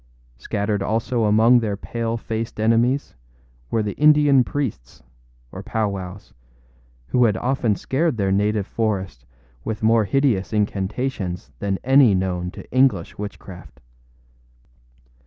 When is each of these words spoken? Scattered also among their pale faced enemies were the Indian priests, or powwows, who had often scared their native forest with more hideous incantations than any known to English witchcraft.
Scattered 0.39 0.81
also 0.81 1.25
among 1.25 1.59
their 1.59 1.77
pale 1.77 2.17
faced 2.17 2.59
enemies 2.59 3.13
were 3.69 3.83
the 3.83 3.93
Indian 3.99 4.43
priests, 4.43 5.03
or 5.51 5.61
powwows, 5.61 6.33
who 7.09 7.25
had 7.25 7.37
often 7.37 7.75
scared 7.75 8.17
their 8.17 8.31
native 8.31 8.65
forest 8.65 9.27
with 9.63 9.83
more 9.83 10.05
hideous 10.05 10.53
incantations 10.53 11.51
than 11.59 11.77
any 11.83 12.15
known 12.15 12.49
to 12.49 12.67
English 12.71 13.19
witchcraft. 13.19 13.79